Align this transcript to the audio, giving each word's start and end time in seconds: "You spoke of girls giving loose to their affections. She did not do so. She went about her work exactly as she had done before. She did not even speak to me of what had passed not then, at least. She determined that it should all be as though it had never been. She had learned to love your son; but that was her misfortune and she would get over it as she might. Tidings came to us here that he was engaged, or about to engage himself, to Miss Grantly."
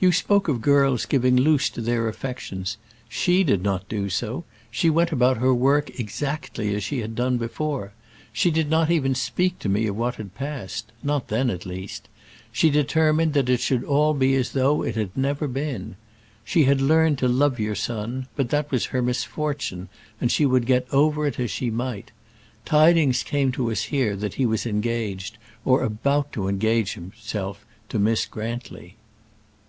"You 0.00 0.10
spoke 0.10 0.48
of 0.48 0.60
girls 0.60 1.06
giving 1.06 1.36
loose 1.36 1.70
to 1.70 1.80
their 1.80 2.08
affections. 2.08 2.76
She 3.08 3.44
did 3.44 3.62
not 3.62 3.88
do 3.88 4.08
so. 4.10 4.42
She 4.68 4.90
went 4.90 5.12
about 5.12 5.36
her 5.36 5.54
work 5.54 5.96
exactly 6.00 6.74
as 6.74 6.82
she 6.82 6.98
had 6.98 7.14
done 7.14 7.36
before. 7.36 7.92
She 8.32 8.50
did 8.50 8.68
not 8.68 8.90
even 8.90 9.14
speak 9.14 9.60
to 9.60 9.68
me 9.68 9.86
of 9.86 9.94
what 9.96 10.16
had 10.16 10.34
passed 10.34 10.90
not 11.04 11.28
then, 11.28 11.50
at 11.50 11.64
least. 11.66 12.08
She 12.50 12.68
determined 12.68 13.32
that 13.34 13.48
it 13.48 13.60
should 13.60 13.84
all 13.84 14.12
be 14.12 14.34
as 14.34 14.50
though 14.54 14.82
it 14.82 14.96
had 14.96 15.16
never 15.16 15.46
been. 15.46 15.94
She 16.44 16.64
had 16.64 16.80
learned 16.80 17.18
to 17.18 17.28
love 17.28 17.60
your 17.60 17.76
son; 17.76 18.26
but 18.34 18.50
that 18.50 18.72
was 18.72 18.86
her 18.86 19.02
misfortune 19.02 19.88
and 20.20 20.32
she 20.32 20.44
would 20.44 20.66
get 20.66 20.84
over 20.92 21.26
it 21.28 21.38
as 21.38 21.52
she 21.52 21.70
might. 21.70 22.10
Tidings 22.64 23.22
came 23.22 23.52
to 23.52 23.70
us 23.70 23.82
here 23.84 24.16
that 24.16 24.34
he 24.34 24.46
was 24.46 24.66
engaged, 24.66 25.38
or 25.64 25.84
about 25.84 26.32
to 26.32 26.48
engage 26.48 26.94
himself, 26.94 27.64
to 27.88 28.00
Miss 28.00 28.26
Grantly." 28.26 28.96